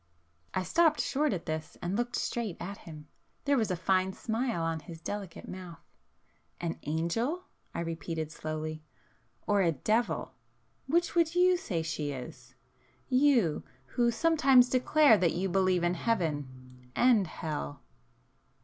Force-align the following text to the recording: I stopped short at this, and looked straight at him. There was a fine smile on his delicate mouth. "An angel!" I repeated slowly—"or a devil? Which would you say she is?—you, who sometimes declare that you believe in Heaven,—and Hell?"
I 0.55 0.63
stopped 0.63 0.99
short 0.99 1.31
at 1.31 1.45
this, 1.45 1.77
and 1.79 1.95
looked 1.95 2.15
straight 2.15 2.57
at 2.59 2.79
him. 2.89 3.07
There 3.45 3.55
was 3.55 3.69
a 3.69 3.75
fine 3.75 4.13
smile 4.13 4.63
on 4.63 4.79
his 4.79 4.99
delicate 4.99 5.47
mouth. 5.47 5.77
"An 6.59 6.79
angel!" 6.87 7.43
I 7.75 7.81
repeated 7.81 8.31
slowly—"or 8.31 9.61
a 9.61 9.71
devil? 9.71 10.33
Which 10.87 11.13
would 11.13 11.35
you 11.35 11.55
say 11.55 11.83
she 11.83 12.11
is?—you, 12.13 13.61
who 13.85 14.09
sometimes 14.09 14.69
declare 14.69 15.19
that 15.19 15.33
you 15.33 15.47
believe 15.49 15.83
in 15.83 15.93
Heaven,—and 15.93 17.27
Hell?" 17.27 17.83